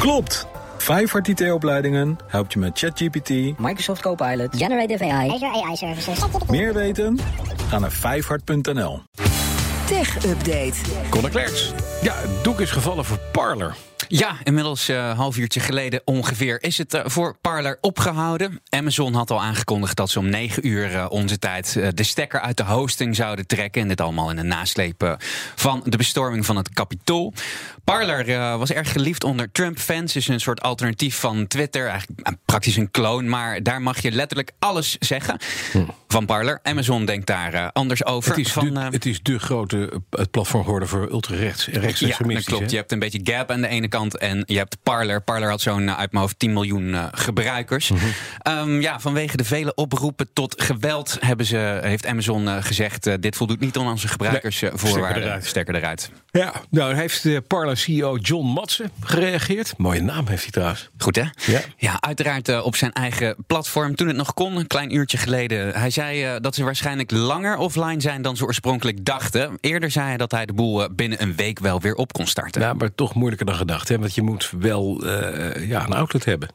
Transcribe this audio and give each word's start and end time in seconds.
Klopt! 0.00 0.46
Vijfhart 0.76 1.28
IT-opleidingen 1.28 2.18
helpt 2.26 2.52
je 2.52 2.58
met 2.58 2.78
ChatGPT, 2.78 3.58
Microsoft 3.58 4.00
Copilot, 4.00 4.56
Generative 4.56 5.04
AI, 5.04 5.30
Azure 5.30 5.64
AI 5.64 5.76
Services. 5.76 6.18
meer 6.48 6.74
weten? 6.74 7.18
Ga 7.68 7.78
naar 7.78 7.92
vijfhart.nl. 7.92 9.02
Tech 9.86 10.24
Update. 10.24 10.72
Conor 11.10 11.30
Klerks. 11.30 11.72
Ja, 12.02 12.14
het 12.16 12.44
doek 12.44 12.60
is 12.60 12.70
gevallen 12.70 13.04
voor 13.04 13.18
Parler. 13.32 13.76
Ja, 14.12 14.36
inmiddels 14.44 14.88
een 14.88 14.96
uh, 14.96 15.16
half 15.16 15.36
uurtje 15.36 15.60
geleden 15.60 16.02
ongeveer 16.04 16.62
is 16.62 16.78
het 16.78 16.94
uh, 16.94 17.00
voor 17.04 17.36
Parler 17.40 17.78
opgehouden. 17.80 18.60
Amazon 18.68 19.14
had 19.14 19.30
al 19.30 19.40
aangekondigd 19.40 19.96
dat 19.96 20.10
ze 20.10 20.18
om 20.18 20.28
9 20.28 20.66
uur 20.66 20.92
uh, 20.92 21.06
onze 21.08 21.38
tijd 21.38 21.80
de 21.94 22.02
stekker 22.02 22.40
uit 22.40 22.56
de 22.56 22.64
hosting 22.64 23.16
zouden 23.16 23.46
trekken. 23.46 23.82
En 23.82 23.88
dit 23.88 24.00
allemaal 24.00 24.30
in 24.30 24.36
de 24.36 24.42
nasleep 24.42 25.16
van 25.54 25.82
de 25.84 25.96
bestorming 25.96 26.46
van 26.46 26.56
het 26.56 26.68
Capitool. 26.68 27.32
Parler 27.84 28.58
was 28.58 28.72
erg 28.72 28.92
geliefd 28.92 29.24
onder 29.24 29.52
Trump-fans. 29.52 30.16
Is 30.16 30.28
een 30.28 30.40
soort 30.40 30.62
alternatief 30.62 31.16
van 31.16 31.46
Twitter. 31.46 31.88
Eigenlijk 31.88 32.20
praktisch 32.44 32.76
een 32.76 32.90
kloon. 32.90 33.28
Maar 33.28 33.62
daar 33.62 33.82
mag 33.82 34.02
je 34.02 34.10
letterlijk 34.10 34.52
alles 34.58 34.96
zeggen 34.98 35.38
hm. 35.72 35.84
Van 36.12 36.26
Parler. 36.26 36.60
Amazon 36.62 37.04
denkt 37.04 37.26
daar 37.26 37.72
anders 37.72 38.04
over. 38.04 38.30
Het 38.30 38.38
is, 38.38 38.52
van, 38.52 38.74
de, 38.74 38.80
het 38.80 39.06
is 39.06 39.22
de 39.22 39.38
grote 39.38 40.02
het 40.10 40.30
platform 40.30 40.64
geworden 40.64 40.88
voor 40.88 41.10
ultrarechts 41.10 41.68
en 41.68 41.80
rechtsextremistisch. 41.80 42.44
Ja, 42.44 42.50
dat 42.50 42.58
klopt. 42.58 42.70
Je 42.70 42.76
hebt 42.76 42.92
een 42.92 42.98
beetje 42.98 43.20
Gap 43.24 43.50
aan 43.50 43.60
de 43.60 43.68
ene 43.68 43.88
kant 43.88 44.16
en 44.16 44.42
je 44.46 44.56
hebt 44.56 44.76
Parler. 44.82 45.22
Parler 45.22 45.48
had 45.48 45.60
zo'n 45.60 45.90
uit 45.90 46.12
mijn 46.12 46.24
hoofd 46.24 46.38
10 46.38 46.52
miljoen 46.52 46.96
gebruikers. 47.12 47.90
Mm 47.90 47.98
-hmm. 47.98 48.58
um, 48.58 48.80
ja, 48.80 49.00
vanwege 49.00 49.36
de 49.36 49.44
vele 49.44 49.74
oproepen 49.74 50.32
tot 50.32 50.62
geweld 50.62 51.16
hebben 51.20 51.46
ze, 51.46 51.78
heeft 51.82 52.06
Amazon 52.06 52.62
gezegd: 52.62 53.22
dit 53.22 53.36
voldoet 53.36 53.60
niet 53.60 53.76
aan 53.76 53.86
onze 53.86 54.08
gebruikersvoorwaarden. 54.08 55.28
Nee, 55.28 55.40
Stekker 55.40 55.74
eruit. 55.74 56.10
Ja, 56.32 56.52
nou 56.70 56.94
heeft 56.94 57.22
de 57.22 57.40
Parler 57.40 57.76
CEO 57.76 58.16
John 58.16 58.46
Matsen 58.46 58.90
gereageerd. 59.00 59.74
Mooie 59.76 60.02
naam 60.02 60.26
heeft 60.26 60.42
hij 60.42 60.50
trouwens. 60.50 60.90
Goed 60.98 61.16
hè? 61.16 61.22
Ja, 61.52 61.60
ja 61.76 62.00
uiteraard 62.00 62.62
op 62.62 62.76
zijn 62.76 62.92
eigen 62.92 63.36
platform. 63.46 63.94
Toen 63.94 64.06
het 64.06 64.16
nog 64.16 64.34
kon, 64.34 64.56
een 64.56 64.66
klein 64.66 64.94
uurtje 64.94 65.18
geleden. 65.18 65.72
Hij 65.74 65.90
zei 65.90 66.40
dat 66.40 66.54
ze 66.54 66.64
waarschijnlijk 66.64 67.10
langer 67.10 67.56
offline 67.56 68.00
zijn 68.00 68.22
dan 68.22 68.36
ze 68.36 68.44
oorspronkelijk 68.44 69.04
dachten. 69.04 69.58
Eerder 69.60 69.90
zei 69.90 70.06
hij 70.06 70.16
dat 70.16 70.30
hij 70.30 70.46
de 70.46 70.52
boel 70.52 70.94
binnen 70.94 71.22
een 71.22 71.36
week 71.36 71.58
wel 71.58 71.80
weer 71.80 71.94
op 71.94 72.12
kon 72.12 72.26
starten. 72.26 72.60
Ja, 72.60 72.72
maar 72.72 72.94
toch 72.94 73.14
moeilijker 73.14 73.46
dan 73.46 73.54
gedacht. 73.54 73.88
Hè? 73.88 73.98
Want 73.98 74.14
je 74.14 74.22
moet 74.22 74.52
wel 74.58 75.06
ja, 75.58 75.84
een 75.84 75.92
outlet 75.92 76.24
hebben. 76.24 76.48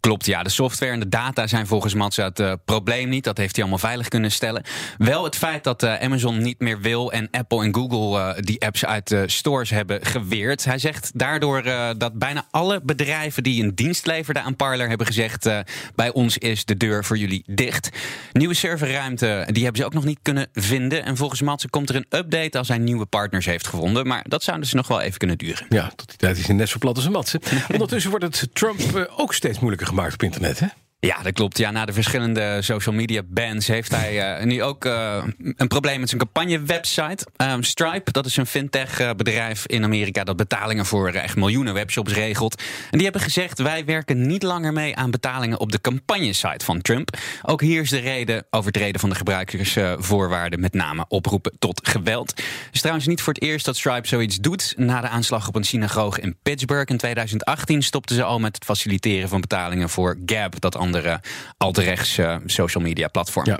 Klopt, 0.00 0.26
ja. 0.26 0.42
De 0.42 0.48
software 0.48 0.92
en 0.92 1.00
de 1.00 1.08
data 1.08 1.46
zijn 1.46 1.66
volgens 1.66 1.94
Mats 1.94 2.16
het 2.16 2.40
uh, 2.40 2.52
probleem 2.64 3.08
niet. 3.08 3.24
Dat 3.24 3.36
heeft 3.36 3.54
hij 3.54 3.64
allemaal 3.64 3.82
veilig 3.82 4.08
kunnen 4.08 4.32
stellen. 4.32 4.62
Wel 4.98 5.24
het 5.24 5.36
feit 5.36 5.64
dat 5.64 5.82
uh, 5.82 6.00
Amazon 6.00 6.42
niet 6.42 6.60
meer 6.60 6.80
wil 6.80 7.12
en 7.12 7.28
Apple 7.30 7.62
en 7.62 7.74
Google 7.74 8.18
uh, 8.18 8.42
die 8.42 8.60
apps 8.64 8.84
uit 8.84 9.08
de 9.08 9.28
stores 9.28 9.70
hebben 9.70 10.06
geweerd. 10.06 10.64
Hij 10.64 10.78
zegt 10.78 11.10
daardoor 11.14 11.62
dat 11.98 12.18
bijna 12.18 12.46
alle 12.50 12.80
bedrijven 12.82 13.42
die 13.42 13.62
een 13.62 13.74
dienst 13.74 14.06
leverden 14.06 14.42
aan 14.42 14.56
Parler 14.56 14.88
hebben 14.88 15.06
gezegd: 15.06 15.48
bij 15.94 16.12
ons 16.12 16.38
is 16.38 16.64
de 16.64 16.76
deur 16.76 17.04
voor 17.04 17.18
jullie 17.18 17.42
dicht. 17.46 17.88
Nieuwe 18.32 18.54
serverruimte, 18.54 19.48
die 19.50 19.62
hebben 19.62 19.80
ze 19.80 19.86
ook 19.86 19.94
nog 19.94 20.04
niet 20.04 20.18
kunnen 20.22 20.48
vinden. 20.52 21.04
En 21.04 21.16
volgens 21.16 21.42
Mats 21.42 21.66
komt 21.70 21.88
er 21.88 21.96
een 21.96 22.06
update 22.08 22.58
als 22.58 22.68
hij 22.68 22.78
nieuwe 22.78 23.06
partners 23.06 23.46
heeft 23.46 23.66
gevonden. 23.66 24.06
Maar 24.06 24.24
dat 24.28 24.42
zou 24.42 24.60
dus 24.60 24.72
nog 24.72 24.88
wel 24.88 25.00
even 25.00 25.18
kunnen 25.18 25.38
duren. 25.38 25.66
Ja, 25.68 25.92
tot 25.96 26.08
die 26.08 26.16
tijd 26.16 26.38
is 26.38 26.46
hij 26.46 26.56
net 26.56 26.68
zo 26.68 26.78
plat 26.78 26.96
als 26.96 27.04
een 27.04 27.12
Matsen. 27.12 27.40
Ondertussen 27.72 28.10
wordt 28.10 28.24
het 28.24 28.48
Trump 28.52 29.08
ook 29.16 29.34
steeds 29.34 29.58
moeilijker 29.58 29.67
gemaakt 29.86 30.14
op 30.14 30.22
internet, 30.22 30.58
hè? 30.60 30.66
Ja, 31.00 31.22
dat 31.22 31.32
klopt. 31.32 31.58
Ja, 31.58 31.70
na 31.70 31.84
de 31.84 31.92
verschillende 31.92 32.58
social 32.62 32.94
media 32.94 33.22
bans 33.26 33.66
heeft 33.66 33.90
hij 33.90 34.40
uh, 34.40 34.44
nu 34.46 34.62
ook 34.62 34.84
uh, 34.84 35.24
een 35.56 35.68
probleem 35.68 36.00
met 36.00 36.08
zijn 36.08 36.20
campagne-website. 36.20 37.26
Um, 37.36 37.62
Stripe, 37.62 38.12
dat 38.12 38.26
is 38.26 38.36
een 38.36 38.46
fintech-bedrijf 38.46 39.66
in 39.66 39.84
Amerika 39.84 40.24
dat 40.24 40.36
betalingen 40.36 40.86
voor 40.86 41.08
echt 41.08 41.36
miljoenen 41.36 41.74
webshops 41.74 42.12
regelt. 42.12 42.62
En 42.90 42.90
die 42.90 43.02
hebben 43.02 43.20
gezegd: 43.20 43.58
wij 43.58 43.84
werken 43.84 44.26
niet 44.26 44.42
langer 44.42 44.72
mee 44.72 44.96
aan 44.96 45.10
betalingen 45.10 45.60
op 45.60 45.72
de 45.72 45.80
campagnesite 45.80 46.64
van 46.64 46.80
Trump. 46.80 47.16
Ook 47.42 47.60
hier 47.60 47.82
is 47.82 47.90
de 47.90 47.98
reden 47.98 48.46
overtreden 48.50 49.00
van 49.00 49.08
de 49.08 49.16
gebruikersvoorwaarden, 49.16 50.60
met 50.60 50.74
name 50.74 51.04
oproepen 51.08 51.52
tot 51.58 51.88
geweld. 51.88 52.30
Het 52.30 52.68
is 52.72 52.80
trouwens 52.80 53.06
niet 53.06 53.22
voor 53.22 53.32
het 53.32 53.42
eerst 53.42 53.64
dat 53.64 53.76
Stripe 53.76 54.08
zoiets 54.08 54.36
doet. 54.36 54.74
Na 54.76 55.00
de 55.00 55.08
aanslag 55.08 55.48
op 55.48 55.54
een 55.54 55.64
synagoge 55.64 56.20
in 56.20 56.36
Pittsburgh 56.42 56.90
in 56.90 56.98
2018 56.98 57.82
stopten 57.82 58.16
ze 58.16 58.22
al 58.22 58.38
met 58.38 58.54
het 58.54 58.64
faciliteren 58.64 59.28
van 59.28 59.40
betalingen 59.40 59.88
voor 59.88 60.18
Gab, 60.26 60.60
dat 60.60 60.76
andere 60.88 61.20
alt-rechts 61.56 62.18
uh, 62.18 62.36
social 62.46 62.84
media 62.84 63.08
platform. 63.08 63.46
Ja. 63.46 63.58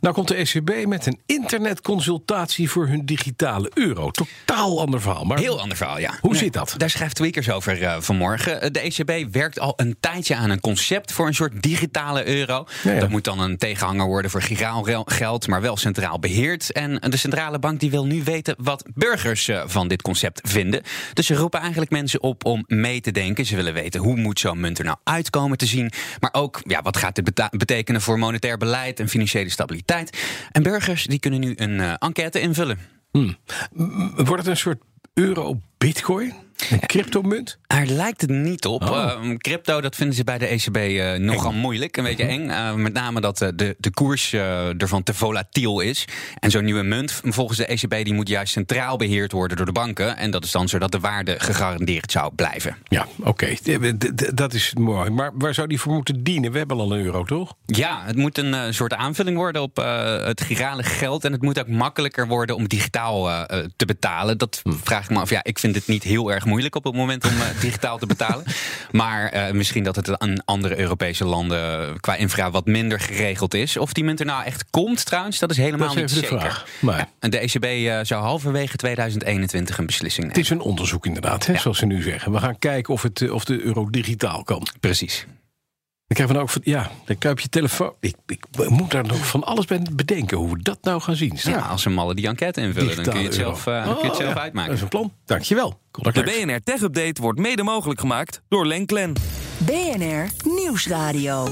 Nou 0.00 0.14
komt 0.14 0.28
de 0.28 0.34
ECB 0.34 0.86
met 0.86 1.06
een 1.06 1.20
internetconsultatie 1.26 2.70
voor 2.70 2.86
hun 2.86 3.06
digitale 3.06 3.70
euro. 3.74 4.10
Totaal 4.10 4.80
ander 4.80 5.00
verhaal. 5.00 5.24
Maar 5.24 5.38
Heel 5.38 5.60
ander 5.60 5.76
verhaal, 5.76 5.98
ja. 5.98 6.14
Hoe 6.20 6.36
zit 6.36 6.52
dat? 6.52 6.74
Daar 6.76 6.90
schrijft 6.90 7.14
Tweakers 7.14 7.50
over 7.50 7.80
uh, 7.80 7.96
vanmorgen. 8.00 8.72
De 8.72 8.80
ECB 8.80 9.32
werkt 9.34 9.58
al 9.58 9.72
een 9.76 9.96
tijdje 10.00 10.34
aan 10.34 10.50
een 10.50 10.60
concept 10.60 11.12
voor 11.12 11.26
een 11.26 11.34
soort 11.34 11.62
digitale 11.62 12.28
euro. 12.28 12.66
Ja, 12.82 12.92
ja. 12.92 13.00
Dat 13.00 13.08
moet 13.08 13.24
dan 13.24 13.40
een 13.40 13.56
tegenhanger 13.56 14.06
worden 14.06 14.30
voor 14.30 14.42
giraal 14.42 15.04
geld, 15.04 15.46
maar 15.46 15.60
wel 15.60 15.76
centraal 15.76 16.18
beheerd. 16.18 16.72
En 16.72 17.00
de 17.00 17.16
centrale 17.16 17.58
bank 17.58 17.80
die 17.80 17.90
wil 17.90 18.06
nu 18.06 18.22
weten 18.24 18.54
wat 18.58 18.84
burgers 18.94 19.48
uh, 19.48 19.62
van 19.66 19.88
dit 19.88 20.02
concept 20.02 20.40
vinden. 20.48 20.82
Dus 21.12 21.26
ze 21.26 21.34
roepen 21.34 21.60
eigenlijk 21.60 21.90
mensen 21.90 22.22
op 22.22 22.44
om 22.44 22.64
mee 22.66 23.00
te 23.00 23.12
denken. 23.12 23.46
Ze 23.46 23.56
willen 23.56 23.74
weten 23.74 24.00
hoe 24.00 24.16
moet 24.16 24.40
zo'n 24.40 24.60
munt 24.60 24.78
er 24.78 24.84
nou 24.84 24.96
uitkomen 25.04 25.58
te 25.58 25.66
zien. 25.66 25.92
Maar 26.20 26.32
ook, 26.32 26.60
ja, 26.62 26.82
wat 26.82 26.96
gaat 26.96 27.14
dit 27.14 27.50
betekenen 27.50 28.00
voor 28.00 28.18
monetair 28.18 28.56
beleid 28.56 29.00
en 29.00 29.08
financiële 29.08 29.50
stabiliteit? 29.50 29.65
En 30.52 30.62
burgers 30.62 31.04
die 31.04 31.18
kunnen 31.18 31.40
nu 31.40 31.52
een 31.56 31.78
uh, 31.78 31.94
enquête 31.98 32.40
invullen. 32.40 32.78
Hmm. 33.10 33.36
Wordt 34.14 34.42
het 34.42 34.46
een 34.46 34.56
soort 34.56 34.82
euro-bitcoin? 35.14 36.45
Een 36.70 36.80
cryptomunt? 36.86 37.58
Daar 37.66 37.86
lijkt 37.86 38.20
het 38.20 38.30
niet 38.30 38.66
op. 38.66 38.82
Oh. 38.82 39.24
Uh, 39.24 39.36
crypto, 39.36 39.80
dat 39.80 39.96
vinden 39.96 40.16
ze 40.16 40.24
bij 40.24 40.38
de 40.38 40.46
ECB 40.46 40.76
uh, 40.76 41.14
nogal 41.14 41.52
eng. 41.52 41.58
moeilijk. 41.58 41.96
Een 41.96 42.04
beetje 42.04 42.24
eng. 42.24 42.48
Uh, 42.48 42.74
met 42.74 42.92
name 42.92 43.20
dat 43.20 43.38
de, 43.38 43.76
de 43.78 43.90
koers 43.90 44.32
ervan 44.32 45.02
te 45.02 45.14
volatiel 45.14 45.80
is. 45.80 46.04
En 46.38 46.50
zo'n 46.50 46.64
nieuwe 46.64 46.82
munt, 46.82 47.20
volgens 47.24 47.58
de 47.58 47.66
ECB, 47.66 48.04
die 48.04 48.14
moet 48.14 48.28
juist 48.28 48.52
centraal 48.52 48.96
beheerd 48.96 49.32
worden 49.32 49.56
door 49.56 49.66
de 49.66 49.72
banken. 49.72 50.16
En 50.16 50.30
dat 50.30 50.44
is 50.44 50.50
dan 50.50 50.68
zodat 50.68 50.92
de 50.92 51.00
waarde 51.00 51.34
gegarandeerd 51.38 52.12
zou 52.12 52.34
blijven. 52.34 52.76
Ja, 52.84 53.06
oké. 53.18 53.56
Okay. 53.68 53.96
Dat 54.34 54.54
is 54.54 54.74
mooi. 54.78 55.10
Maar 55.10 55.30
waar 55.34 55.54
zou 55.54 55.68
die 55.68 55.80
voor 55.80 55.92
moeten 55.92 56.22
dienen? 56.22 56.52
We 56.52 56.58
hebben 56.58 56.76
al 56.76 56.92
een 56.92 57.04
euro, 57.04 57.24
toch? 57.24 57.54
Ja, 57.66 58.02
het 58.04 58.16
moet 58.16 58.38
een 58.38 58.74
soort 58.74 58.94
aanvulling 58.94 59.36
worden 59.36 59.62
op 59.62 59.76
het 60.24 60.40
girale 60.40 60.82
geld. 60.82 61.24
En 61.24 61.32
het 61.32 61.42
moet 61.42 61.58
ook 61.58 61.68
makkelijker 61.68 62.26
worden 62.26 62.56
om 62.56 62.68
digitaal 62.68 63.46
te 63.76 63.84
betalen. 63.86 64.38
Dat 64.38 64.60
hm. 64.62 64.72
vraag 64.72 65.04
ik 65.04 65.10
me 65.10 65.18
af. 65.18 65.30
Ja, 65.30 65.44
ik 65.44 65.58
vind 65.58 65.74
het 65.74 65.86
niet 65.86 66.02
heel 66.02 66.32
erg 66.32 66.44
moeilijk 66.46 66.74
op 66.74 66.84
het 66.84 66.94
moment 66.94 67.24
om 67.24 67.30
uh, 67.30 67.60
digitaal 67.60 67.98
te 67.98 68.06
betalen. 68.06 68.44
Maar 68.90 69.34
uh, 69.34 69.50
misschien 69.50 69.84
dat 69.84 69.96
het 69.96 70.18
aan 70.18 70.44
andere 70.44 70.78
Europese 70.78 71.24
landen 71.24 72.00
qua 72.00 72.14
infra 72.14 72.50
wat 72.50 72.66
minder 72.66 73.00
geregeld 73.00 73.54
is. 73.54 73.76
Of 73.76 73.92
die 73.92 74.04
munt 74.04 74.20
er 74.20 74.26
nou 74.26 74.44
echt 74.44 74.64
komt 74.70 75.04
trouwens, 75.04 75.38
dat 75.38 75.50
is 75.50 75.56
helemaal 75.56 75.94
dat 75.94 75.96
is 75.96 76.14
niet 76.14 76.20
zeker. 76.20 76.40
Vraag. 76.40 76.66
Maar... 76.80 77.08
En 77.18 77.30
de 77.30 77.38
ECB 77.38 78.04
zou 78.06 78.22
halverwege 78.22 78.76
2021 78.76 79.78
een 79.78 79.86
beslissing 79.86 80.26
nemen. 80.26 80.42
Het 80.42 80.50
is 80.50 80.58
een 80.58 80.60
onderzoek 80.60 81.06
inderdaad, 81.06 81.46
hè, 81.46 81.58
zoals 81.58 81.78
ze 81.78 81.86
nu 81.86 82.02
zeggen. 82.02 82.32
We 82.32 82.38
gaan 82.38 82.58
kijken 82.58 82.94
of, 82.94 83.02
het, 83.02 83.30
of 83.30 83.44
de 83.44 83.62
euro 83.62 83.90
digitaal 83.90 84.42
kan. 84.42 84.66
Precies. 84.80 85.26
Dan 86.06 86.16
krijgen 86.16 86.36
we 86.36 86.42
nou 86.42 86.42
ook 86.42 86.64
van, 86.64 86.72
ja, 86.72 86.90
dan 87.04 87.18
kuip 87.18 87.40
je 87.40 87.48
telefoon. 87.48 87.94
Ik, 88.00 88.14
ik 88.26 88.46
moet 88.68 88.90
daar 88.90 89.06
nog 89.06 89.26
van 89.26 89.44
alles 89.44 89.64
bij 89.64 89.86
bedenken 89.92 90.36
hoe 90.36 90.50
we 90.50 90.62
dat 90.62 90.78
nou 90.82 91.00
gaan 91.00 91.16
zien. 91.16 91.32
Ja, 91.36 91.58
als 91.58 91.84
een 91.84 91.92
malle 91.92 92.14
die 92.14 92.26
enquête 92.26 92.60
invullen, 92.60 92.88
Digitale 92.88 93.04
dan 93.04 93.14
kun 93.14 93.22
je 93.22 93.28
het 93.28 93.36
zelf, 93.36 93.66
uh, 93.66 93.74
oh, 93.74 93.94
kun 93.94 94.02
je 94.02 94.08
het 94.08 94.16
zelf 94.16 94.34
ja. 94.34 94.40
uitmaken. 94.40 94.68
Dat 94.68 94.76
is 94.76 94.82
een 94.82 94.88
plan. 94.88 95.12
Dankjewel. 95.24 95.80
De 95.90 96.22
BNR 96.22 96.62
Tech 96.62 96.80
Update 96.80 97.22
wordt 97.22 97.38
mede 97.38 97.62
mogelijk 97.62 98.00
gemaakt 98.00 98.42
door 98.48 98.66
Lenklen. 98.66 99.12
BNR 99.58 100.28
Nieuwsradio. 100.44 101.48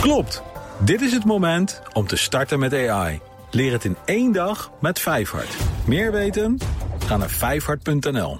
Klopt. 0.00 0.42
Dit 0.80 1.00
is 1.00 1.12
het 1.12 1.24
moment 1.24 1.82
om 1.92 2.06
te 2.06 2.16
starten 2.16 2.58
met 2.58 2.74
AI. 2.74 3.20
Leer 3.50 3.72
het 3.72 3.84
in 3.84 3.96
één 4.04 4.32
dag 4.32 4.70
met 4.80 4.98
Vijfhart. 4.98 5.56
Meer 5.84 6.12
weten? 6.12 6.58
Ga 7.06 7.16
naar 7.16 7.30
vijfhart.nl. 7.30 8.34